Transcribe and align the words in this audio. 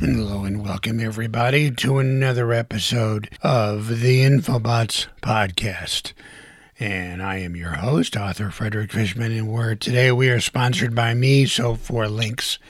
Hello 0.00 0.44
and 0.44 0.62
welcome 0.62 1.00
everybody 1.00 1.72
to 1.72 1.98
another 1.98 2.52
episode 2.52 3.28
of 3.42 4.00
the 4.00 4.20
Infobots 4.20 5.08
podcast. 5.20 6.12
And 6.78 7.20
I 7.20 7.38
am 7.38 7.56
your 7.56 7.72
host, 7.72 8.16
author 8.16 8.50
Frederick 8.50 8.92
Fishman, 8.92 9.32
and 9.32 9.52
where 9.52 9.74
today 9.74 10.12
we 10.12 10.30
are 10.30 10.38
sponsored 10.38 10.94
by 10.94 11.14
me. 11.14 11.46
So 11.46 11.74
for 11.74 12.06
links 12.06 12.60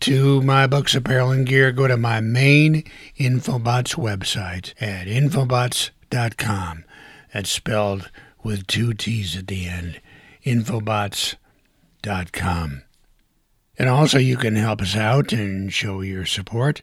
to 0.00 0.42
my 0.42 0.66
books, 0.66 0.94
apparel, 0.94 1.30
and 1.30 1.46
gear, 1.46 1.72
go 1.72 1.88
to 1.88 1.96
my 1.96 2.20
main 2.20 2.84
Infobots 3.18 3.96
website 3.96 4.74
at 4.78 5.06
infobots.com. 5.06 6.84
That's 7.32 7.50
spelled 7.50 8.10
with 8.42 8.66
two 8.66 8.92
T's 8.92 9.38
at 9.38 9.46
the 9.46 9.66
end. 9.66 10.02
Infobots.com. 10.44 12.82
And 13.78 13.88
also, 13.88 14.18
you 14.18 14.36
can 14.36 14.56
help 14.56 14.82
us 14.82 14.96
out 14.96 15.32
and 15.32 15.72
show 15.72 16.02
your 16.02 16.26
support 16.26 16.82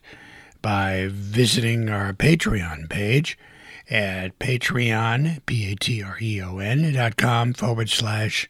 by 0.60 1.08
visiting 1.10 1.88
our 1.88 2.12
Patreon 2.12 2.90
page 2.90 3.38
at 3.88 4.36
patreon, 4.38 5.40
P-A-T-R-E-O-N 5.46 6.92
dot 6.92 7.16
com 7.16 7.52
forward 7.52 7.90
slash 7.90 8.48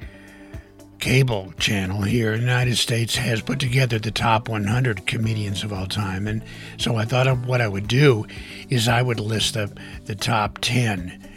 cable 1.04 1.54
channel 1.60 2.02
here 2.04 2.32
in 2.32 2.40
the 2.40 2.46
United 2.46 2.78
States, 2.78 3.18
has 3.18 3.42
put 3.42 3.60
together 3.60 4.00
the 4.00 4.10
top 4.10 4.48
100 4.48 5.06
comedians 5.06 5.62
of 5.62 5.74
all 5.74 5.86
time. 5.86 6.30
And 6.30 6.42
so 6.78 6.96
I 6.96 7.04
thought 7.04 7.28
of 7.28 7.46
what 7.46 7.60
I 7.60 7.68
would 7.68 7.90
do 7.90 8.26
is 8.70 8.88
I 8.88 9.02
would 9.02 9.20
list 9.20 9.56
the, 9.56 9.70
the 10.06 10.16
top 10.16 10.60
10. 10.62 11.30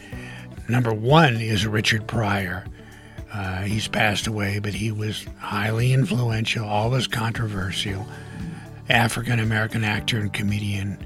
Number 0.68 0.94
one 0.94 1.40
is 1.40 1.66
Richard 1.66 2.06
Pryor. 2.06 2.64
Uh, 3.34 3.62
he's 3.62 3.88
passed 3.88 4.28
away, 4.28 4.60
but 4.60 4.72
he 4.72 4.92
was 4.92 5.26
highly 5.40 5.92
influential, 5.92 6.64
always 6.64 7.08
controversial, 7.08 8.06
African 8.88 9.40
American 9.40 9.82
actor 9.82 10.20
and 10.20 10.32
comedian 10.32 11.04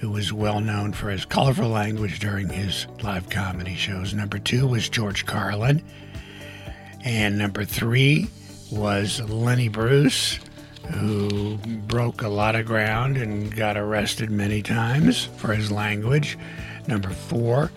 who 0.00 0.10
was 0.10 0.32
well 0.32 0.58
known 0.58 0.92
for 0.92 1.08
his 1.08 1.24
colorful 1.24 1.68
language 1.68 2.18
during 2.18 2.48
his 2.48 2.88
live 3.04 3.30
comedy 3.30 3.76
shows. 3.76 4.12
Number 4.12 4.40
two 4.40 4.66
was 4.66 4.88
George 4.88 5.24
Carlin. 5.24 5.84
And 7.04 7.36
number 7.38 7.64
three 7.64 8.28
was 8.70 9.20
Lenny 9.28 9.68
Bruce, 9.68 10.38
who 10.92 11.56
broke 11.86 12.22
a 12.22 12.28
lot 12.28 12.54
of 12.54 12.66
ground 12.66 13.16
and 13.16 13.54
got 13.54 13.76
arrested 13.76 14.30
many 14.30 14.62
times 14.62 15.26
for 15.36 15.52
his 15.52 15.70
language. 15.70 16.38
Number 16.86 17.10
four 17.10 17.70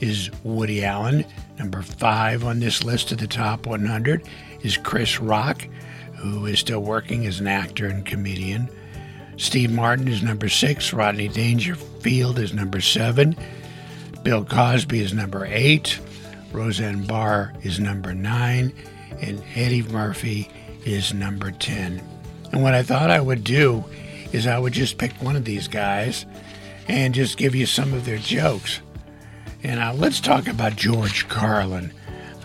is 0.00 0.30
Woody 0.44 0.84
Allen. 0.84 1.24
Number 1.58 1.82
five 1.82 2.44
on 2.44 2.60
this 2.60 2.84
list 2.84 3.10
of 3.12 3.18
the 3.18 3.26
top 3.26 3.66
100 3.66 4.26
is 4.62 4.76
Chris 4.76 5.20
Rock, 5.20 5.66
who 6.14 6.46
is 6.46 6.58
still 6.58 6.80
working 6.80 7.26
as 7.26 7.40
an 7.40 7.46
actor 7.46 7.86
and 7.86 8.04
comedian. 8.04 8.68
Steve 9.36 9.70
Martin 9.70 10.08
is 10.08 10.22
number 10.22 10.48
six. 10.48 10.92
Rodney 10.92 11.28
Dangerfield 11.28 12.38
is 12.38 12.52
number 12.52 12.80
seven. 12.80 13.36
Bill 14.24 14.44
Cosby 14.44 15.00
is 15.00 15.14
number 15.14 15.46
eight. 15.46 15.98
Roseanne 16.52 17.04
Barr 17.04 17.52
is 17.62 17.80
number 17.80 18.14
nine. 18.14 18.72
And 19.20 19.42
Eddie 19.54 19.82
Murphy 19.82 20.48
is 20.84 21.12
number 21.12 21.50
10. 21.50 22.00
And 22.52 22.62
what 22.62 22.74
I 22.74 22.82
thought 22.82 23.10
I 23.10 23.20
would 23.20 23.44
do 23.44 23.84
is 24.32 24.46
I 24.46 24.58
would 24.58 24.72
just 24.72 24.98
pick 24.98 25.12
one 25.22 25.36
of 25.36 25.44
these 25.44 25.68
guys 25.68 26.26
and 26.86 27.14
just 27.14 27.36
give 27.36 27.54
you 27.54 27.66
some 27.66 27.92
of 27.92 28.04
their 28.04 28.18
jokes. 28.18 28.80
And 29.62 29.80
uh, 29.80 29.92
let's 29.94 30.20
talk 30.20 30.46
about 30.46 30.76
George 30.76 31.28
Carlin, 31.28 31.92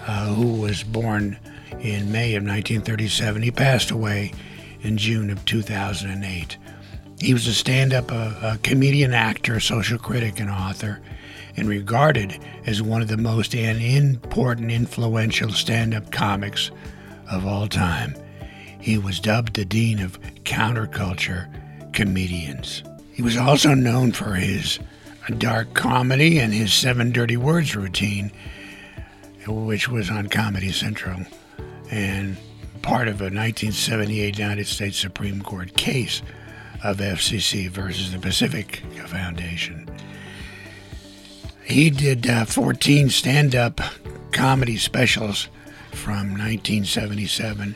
uh, 0.08 0.34
who 0.34 0.62
was 0.62 0.84
born 0.84 1.38
in 1.80 2.12
May 2.12 2.36
of 2.36 2.44
1937. 2.44 3.42
He 3.42 3.52
passed 3.52 3.92
away 3.92 4.34
in 4.82 4.98
June 4.98 5.30
of 5.30 5.46
2008. 5.46 6.58
He 7.20 7.34
was 7.34 7.48
a 7.48 7.54
stand 7.54 7.94
up 7.94 8.12
a 8.12 8.60
comedian, 8.64 9.14
actor, 9.14 9.60
social 9.60 9.98
critic, 9.98 10.40
and 10.40 10.50
author, 10.50 11.02
and 11.56 11.68
regarded 11.68 12.40
as 12.66 12.82
one 12.82 13.02
of 13.02 13.08
the 13.08 13.18
most 13.18 13.54
important, 13.54 14.72
influential 14.72 15.52
stand 15.52 15.94
up 15.94 16.12
comics 16.12 16.72
of 17.32 17.46
all 17.46 17.68
time. 17.68 18.16
He 18.80 18.98
was 18.98 19.20
dubbed 19.20 19.56
the 19.56 19.66
Dean 19.66 20.00
of 20.00 20.20
Counterculture 20.44 21.48
Comedians. 21.94 22.84
He 23.14 23.22
was 23.22 23.38
also 23.38 23.74
known 23.74 24.12
for 24.12 24.34
his 24.34 24.80
dark 25.38 25.74
comedy 25.74 26.40
and 26.40 26.54
his 26.54 26.74
Seven 26.74 27.12
Dirty 27.12 27.38
Words 27.38 27.76
routine, 27.76 28.32
which 29.48 29.88
was 29.88 30.10
on 30.10 30.28
Comedy 30.28 30.72
Central 30.72 31.22
and 31.92 32.36
part 32.82 33.08
of 33.08 33.22
a 33.22 33.26
1978 33.26 34.38
United 34.38 34.68
States 34.68 34.98
Supreme 34.98 35.42
Court 35.42 35.76
case 35.76 36.22
of 36.84 36.98
FCC 36.98 37.70
versus 37.70 38.12
the 38.12 38.20
Pacifica 38.20 38.82
Foundation. 39.08 39.90
He 41.66 41.90
did 41.90 42.30
uh, 42.30 42.46
14 42.46 43.10
stand 43.10 43.56
up 43.56 43.80
comedy 44.32 44.78
specials 44.78 45.48
from 45.92 46.32
1977 46.32 47.76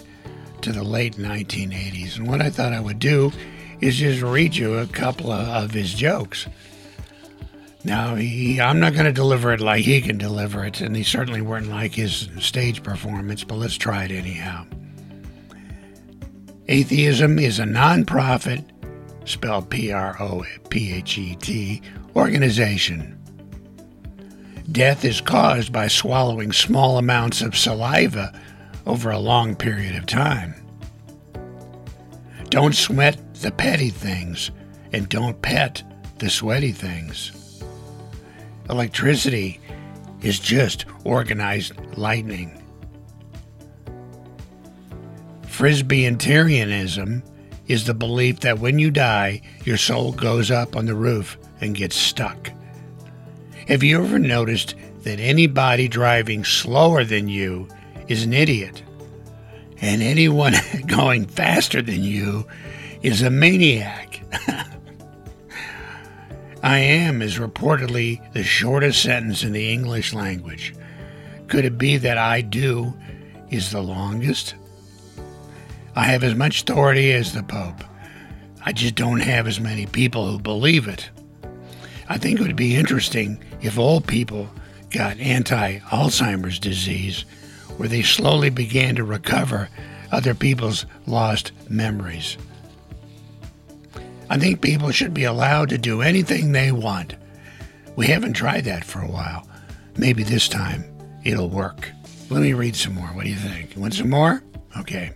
to 0.61 0.71
the 0.71 0.83
late 0.83 1.15
1980s. 1.15 2.17
And 2.17 2.27
what 2.27 2.41
I 2.41 2.49
thought 2.49 2.73
I 2.73 2.79
would 2.79 2.99
do 2.99 3.31
is 3.79 3.97
just 3.97 4.21
read 4.21 4.55
you 4.55 4.77
a 4.77 4.87
couple 4.87 5.31
of, 5.31 5.47
of 5.47 5.71
his 5.71 5.93
jokes. 5.93 6.47
Now, 7.83 8.15
he, 8.15 8.59
I'm 8.59 8.79
not 8.79 8.93
going 8.93 9.05
to 9.05 9.13
deliver 9.13 9.53
it 9.53 9.61
like 9.61 9.85
he 9.85 10.01
can 10.01 10.17
deliver 10.17 10.65
it, 10.65 10.81
and 10.81 10.95
he 10.95 11.03
certainly 11.03 11.41
weren't 11.41 11.69
like 11.69 11.93
his 11.93 12.27
stage 12.39 12.83
performance, 12.83 13.43
but 13.43 13.55
let's 13.55 13.77
try 13.77 14.03
it 14.03 14.11
anyhow. 14.11 14.65
Atheism 16.67 17.39
is 17.39 17.59
a 17.59 17.63
nonprofit 17.63 18.65
spelled 19.23 19.69
P 19.69 19.91
R 19.91 20.17
O 20.19 20.43
P 20.69 20.91
H 20.91 21.17
E 21.17 21.35
T, 21.35 21.81
organization. 22.15 23.16
Death 24.71 25.05
is 25.05 25.21
caused 25.21 25.71
by 25.71 25.87
swallowing 25.87 26.51
small 26.51 26.97
amounts 26.97 27.41
of 27.41 27.57
saliva 27.57 28.37
over 28.85 29.11
a 29.11 29.19
long 29.19 29.55
period 29.55 29.95
of 29.95 30.05
time. 30.05 30.55
Don't 32.49 32.75
sweat 32.75 33.17
the 33.35 33.51
petty 33.51 33.89
things, 33.89 34.51
and 34.91 35.07
don't 35.07 35.41
pet 35.41 35.83
the 36.19 36.29
sweaty 36.29 36.71
things. 36.71 37.63
Electricity 38.69 39.59
is 40.21 40.39
just 40.39 40.85
organized 41.05 41.73
lightning. 41.97 42.61
Frisbeeantarianism 45.43 47.23
is 47.67 47.85
the 47.85 47.93
belief 47.93 48.41
that 48.41 48.59
when 48.59 48.79
you 48.79 48.91
die, 48.91 49.41
your 49.63 49.77
soul 49.77 50.11
goes 50.11 50.51
up 50.51 50.75
on 50.75 50.85
the 50.85 50.95
roof 50.95 51.37
and 51.61 51.75
gets 51.75 51.95
stuck. 51.95 52.51
Have 53.67 53.83
you 53.83 54.01
ever 54.01 54.17
noticed 54.17 54.75
that 55.03 55.19
anybody 55.19 55.89
driving 55.89 56.45
slower 56.45 57.03
than 57.03 57.27
you 57.27 57.67
is 58.07 58.23
an 58.23 58.31
idiot? 58.31 58.81
And 59.81 60.01
anyone 60.01 60.53
going 60.87 61.25
faster 61.25 61.81
than 61.81 62.01
you 62.01 62.47
is 63.01 63.21
a 63.21 63.29
maniac. 63.29 64.21
I 66.63 66.79
am 66.79 67.21
is 67.21 67.39
reportedly 67.39 68.21
the 68.31 68.43
shortest 68.43 69.03
sentence 69.03 69.43
in 69.43 69.51
the 69.51 69.69
English 69.69 70.13
language. 70.13 70.73
Could 71.49 71.65
it 71.65 71.77
be 71.77 71.97
that 71.97 72.17
I 72.17 72.39
do 72.39 72.93
is 73.49 73.71
the 73.71 73.81
longest? 73.81 74.55
I 75.93 76.03
have 76.03 76.23
as 76.23 76.35
much 76.35 76.61
authority 76.61 77.11
as 77.11 77.33
the 77.33 77.43
Pope. 77.43 77.83
I 78.65 78.71
just 78.71 78.95
don't 78.95 79.19
have 79.19 79.45
as 79.45 79.59
many 79.59 79.87
people 79.87 80.31
who 80.31 80.39
believe 80.39 80.87
it. 80.87 81.09
I 82.09 82.17
think 82.17 82.39
it 82.39 82.43
would 82.43 82.55
be 82.55 82.75
interesting 82.75 83.43
if 83.61 83.77
old 83.77 84.07
people 84.07 84.49
got 84.91 85.19
anti 85.19 85.79
Alzheimer's 85.79 86.59
disease, 86.59 87.25
where 87.77 87.89
they 87.89 88.01
slowly 88.01 88.49
began 88.49 88.95
to 88.95 89.03
recover 89.03 89.69
other 90.11 90.33
people's 90.33 90.85
lost 91.05 91.51
memories. 91.69 92.37
I 94.29 94.37
think 94.37 94.61
people 94.61 94.91
should 94.91 95.13
be 95.13 95.23
allowed 95.23 95.69
to 95.69 95.77
do 95.77 96.01
anything 96.01 96.51
they 96.51 96.71
want. 96.71 97.15
We 97.95 98.07
haven't 98.07 98.33
tried 98.33 98.65
that 98.65 98.83
for 98.83 99.01
a 99.01 99.09
while. 99.09 99.47
Maybe 99.97 100.23
this 100.23 100.47
time 100.47 100.85
it'll 101.23 101.49
work. 101.49 101.89
Let 102.29 102.41
me 102.41 102.53
read 102.53 102.75
some 102.75 102.95
more. 102.95 103.07
What 103.07 103.23
do 103.23 103.29
you 103.29 103.37
think? 103.37 103.75
You 103.75 103.81
want 103.81 103.93
some 103.93 104.09
more? 104.09 104.43
Okay. 104.79 105.13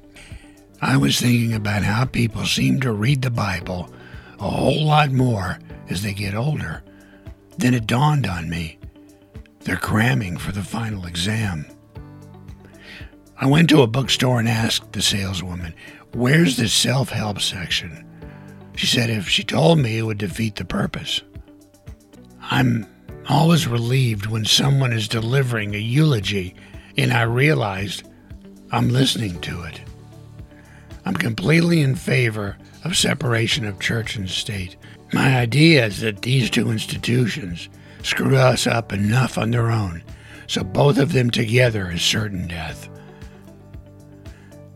I 0.81 0.97
was 0.97 1.19
thinking 1.19 1.53
about 1.53 1.83
how 1.83 2.05
people 2.05 2.45
seem 2.45 2.79
to 2.81 2.91
read 2.91 3.21
the 3.21 3.29
Bible 3.29 3.93
a 4.39 4.49
whole 4.49 4.85
lot 4.85 5.11
more 5.11 5.59
as 5.91 6.01
they 6.01 6.13
get 6.13 6.33
older. 6.33 6.83
Then 7.57 7.73
it 7.73 7.85
dawned 7.85 8.25
on 8.25 8.49
me 8.49 8.79
they're 9.63 9.77
cramming 9.77 10.37
for 10.37 10.51
the 10.51 10.63
final 10.63 11.05
exam. 11.05 11.65
I 13.37 13.45
went 13.45 13.69
to 13.69 13.81
a 13.81 13.87
bookstore 13.87 14.39
and 14.39 14.49
asked 14.49 14.93
the 14.93 15.01
saleswoman, 15.01 15.73
Where's 16.13 16.57
the 16.57 16.67
self 16.67 17.09
help 17.09 17.39
section? 17.41 18.07
She 18.75 18.87
said 18.87 19.09
if 19.09 19.29
she 19.29 19.43
told 19.43 19.79
me, 19.79 19.97
it 19.97 20.03
would 20.03 20.17
defeat 20.17 20.55
the 20.55 20.65
purpose. 20.65 21.21
I'm 22.41 22.87
always 23.29 23.67
relieved 23.67 24.25
when 24.25 24.45
someone 24.45 24.93
is 24.93 25.07
delivering 25.07 25.75
a 25.75 25.79
eulogy 25.79 26.55
and 26.97 27.13
I 27.13 27.21
realized 27.23 28.03
I'm 28.71 28.89
listening 28.89 29.39
to 29.41 29.63
it. 29.63 29.79
I'm 31.05 31.15
completely 31.15 31.81
in 31.81 31.95
favor 31.95 32.57
of 32.83 32.97
separation 32.97 33.65
of 33.65 33.79
church 33.79 34.15
and 34.15 34.29
state. 34.29 34.75
My 35.13 35.37
idea 35.37 35.85
is 35.85 36.01
that 36.01 36.21
these 36.21 36.49
two 36.49 36.69
institutions 36.69 37.69
screw 38.03 38.37
us 38.37 38.67
up 38.67 38.93
enough 38.93 39.37
on 39.37 39.51
their 39.51 39.71
own, 39.71 40.03
so 40.47 40.63
both 40.63 40.97
of 40.97 41.13
them 41.13 41.29
together 41.29 41.91
is 41.91 42.01
certain 42.01 42.47
death. 42.47 42.89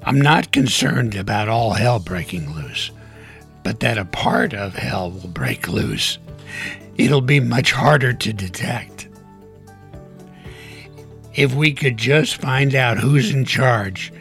I'm 0.04 0.22
not 0.22 0.52
concerned 0.52 1.16
about 1.16 1.50
all 1.50 1.74
hell 1.74 2.00
breaking 2.00 2.54
loose 2.54 2.92
but 3.66 3.80
that 3.80 3.98
a 3.98 4.06
part 4.06 4.54
of 4.54 4.76
hell 4.76 5.10
will 5.10 5.28
break 5.28 5.68
loose. 5.68 6.20
It'll 6.98 7.20
be 7.20 7.40
much 7.40 7.72
harder 7.72 8.14
to 8.14 8.32
detect. 8.32 9.08
If 11.34 11.56
we 11.56 11.74
could 11.74 11.98
just 11.98 12.40
find 12.40 12.76
out 12.76 13.00
who's 13.00 13.32
in 13.32 13.44
charge, 13.44 14.14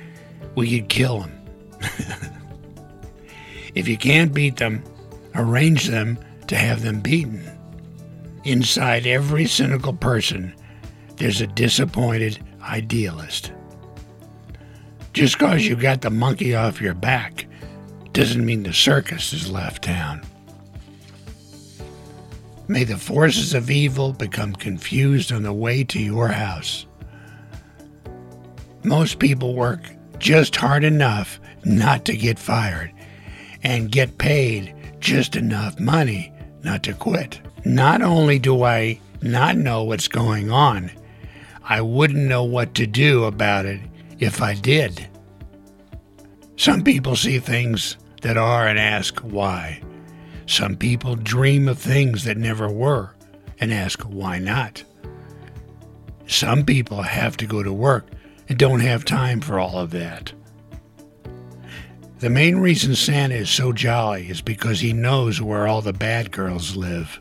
we 0.55 0.81
could 0.81 0.89
kill 0.89 1.21
them. 1.21 1.44
if 3.75 3.89
you 3.89 3.97
can't 3.97 4.35
beat 4.35 4.57
them, 4.57 4.83
arrange 5.35 5.87
them 5.87 6.19
to 6.47 6.57
have 6.57 6.83
them 6.83 7.01
beaten. 7.01 7.51
Inside 8.45 9.07
every 9.07 9.47
cynical 9.47 9.95
person, 9.95 10.55
there's 11.17 11.41
a 11.41 11.47
disappointed 11.47 12.45
idealist. 12.63 13.53
Just 15.13 15.39
because 15.39 15.67
you 15.67 15.77
got 15.77 16.01
the 16.01 16.11
monkey 16.11 16.55
off 16.55 16.81
your 16.81 16.95
back 16.95 17.47
doesn't 18.13 18.45
mean 18.45 18.63
the 18.63 18.73
circus 18.73 19.31
has 19.31 19.51
left 19.51 19.85
town. 19.85 20.23
May 22.67 22.85
the 22.85 22.97
forces 22.97 23.55
of 23.55 23.71
evil 23.71 24.13
become 24.13 24.55
confused 24.55 25.33
on 25.33 25.43
the 25.43 25.53
way 25.53 25.85
to 25.85 26.01
your 26.01 26.29
house. 26.29 26.87
Most 28.83 29.19
people 29.19 29.55
work 29.55 29.83
just 30.19 30.57
hard 30.57 30.83
enough 30.83 31.39
not 31.65 32.05
to 32.07 32.17
get 32.17 32.39
fired 32.39 32.93
and 33.63 33.91
get 33.91 34.19
paid 34.19 34.75
just 35.01 35.37
enough 35.37 35.79
money 35.79 36.33
not 36.63 36.83
to 36.85 36.95
quit. 36.95 37.41
Not 37.65 38.03
only 38.03 38.39
do 38.39 38.63
I 38.63 38.99
not 39.23 39.57
know 39.57 39.85
what's 39.85 40.09
going 40.09 40.51
on, 40.51 40.91
I 41.63 41.81
wouldn't 41.81 42.27
know 42.27 42.45
what 42.45 42.75
to 42.75 42.87
do 42.87 43.25
about 43.25 43.67
it 43.67 43.81
if 44.19 44.43
I 44.43 44.55
did. 44.55 45.09
Some 46.57 46.85
people 46.85 47.17
see 47.17 47.39
things 47.39 47.97
that 48.23 48.37
are 48.37 48.67
and 48.69 48.79
ask 48.79 49.19
why. 49.21 49.81
Some 50.47 50.77
people 50.77 51.17
dream 51.17 51.69
of 51.69 51.79
things 51.79 52.25
that 52.25 52.37
never 52.37 52.71
were 52.71 53.15
and 53.61 53.73
ask 53.73 54.03
why 54.03 54.39
not. 54.39 54.85
Some 56.27 56.65
people 56.65 57.03
have 57.03 57.37
to 57.39 57.47
go 57.47 57.63
to 57.63 57.73
work 57.73 58.07
and 58.49 58.59
don't 58.59 58.81
have 58.81 59.05
time 59.05 59.41
for 59.41 59.59
all 59.59 59.79
of 59.79 59.91
that. 59.91 60.33
The 62.25 62.31
main 62.31 62.57
reason 62.57 62.95
Santa 62.95 63.35
is 63.35 63.51
so 63.51 63.71
jolly 63.71 64.31
is 64.31 64.41
because 64.41 64.81
he 64.81 64.95
knows 64.95 65.43
where 65.43 65.67
all 65.67 65.83
the 65.83 65.93
bad 65.93 66.31
girls 66.31 66.75
live. 66.75 67.21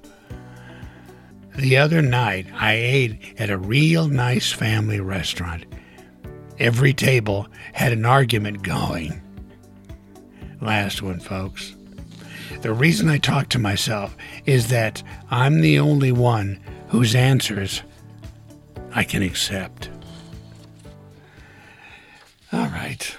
The 1.57 1.75
other 1.75 2.01
night, 2.01 2.47
I 2.53 2.75
ate 2.75 3.19
at 3.37 3.49
a 3.49 3.57
real 3.57 4.07
nice 4.07 4.53
family 4.53 5.01
restaurant. 5.01 5.65
Every 6.57 6.93
table 6.93 7.47
had 7.73 7.91
an 7.91 8.05
argument 8.05 8.63
going 8.63 9.21
last 10.61 11.01
one, 11.01 11.19
folks. 11.19 11.75
The 12.61 12.71
reason 12.71 13.09
I 13.09 13.17
talk 13.17 13.49
to 13.49 13.59
myself 13.59 14.15
is 14.45 14.69
that 14.69 15.03
I'm 15.29 15.59
the 15.59 15.79
only 15.79 16.13
one 16.13 16.61
whose 16.87 17.13
answers 17.13 17.83
I 18.95 19.03
can 19.03 19.21
accept. 19.21 19.89
All 22.53 22.67
right. 22.67 23.17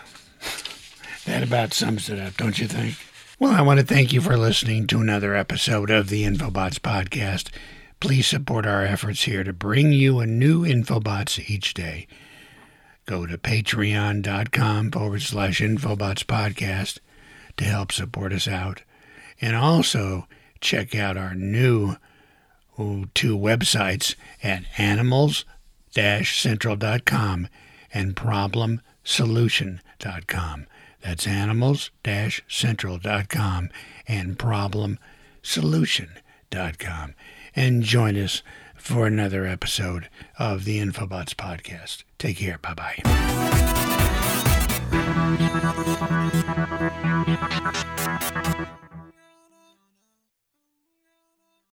That 1.35 1.43
about 1.43 1.75
sums 1.75 2.09
it 2.09 2.21
up, 2.21 2.37
don't 2.37 2.61
you 2.61 2.69
think? 2.69 2.95
Well, 3.41 3.51
I 3.51 3.61
want 3.61 3.81
to 3.81 3.85
thank 3.85 4.13
you 4.13 4.21
for 4.21 4.37
listening 4.37 4.87
to 4.87 5.01
another 5.01 5.35
episode 5.35 5.91
of 5.91 6.09
the 6.09 6.23
Infobots 6.23 6.79
Podcast. 6.79 7.49
Please 7.99 8.29
support 8.29 8.67
our 8.67 8.85
efforts 8.85 9.25
here 9.25 9.43
to 9.43 9.53
bring 9.53 9.91
you 9.91 10.21
a 10.21 10.29
new 10.29 10.63
Infobots 10.63 11.51
each 11.51 11.75
day. 11.75 12.07
Go 13.05 13.27
to 13.27 13.37
patreon.com 13.37 14.93
forward 14.93 15.23
slash 15.23 15.61
Infobots 15.61 16.23
Podcast 16.23 17.01
to 17.57 17.65
help 17.65 17.91
support 17.91 18.33
us 18.33 18.47
out. 18.47 18.85
And 19.41 19.57
also 19.57 20.29
check 20.61 20.95
out 20.95 21.17
our 21.17 21.35
new 21.35 21.97
two 23.13 23.37
websites 23.37 24.15
at 24.41 24.63
animals-central.com 24.79 27.49
and 27.93 28.15
problemsolution.com. 28.15 30.67
That's 31.05 31.27
animals-central.com 31.27 33.71
and 34.09 34.39
problemsolution.com. 34.39 37.15
And 37.55 37.83
join 37.83 38.17
us 38.17 38.43
for 38.75 39.07
another 39.07 39.47
episode 39.47 40.09
of 40.39 40.65
the 40.65 40.79
Infobots 40.79 41.35
podcast. 41.35 42.05
Take 42.19 42.39
care. 42.39 42.57
Bye 42.59 42.75
bye. 42.75 43.03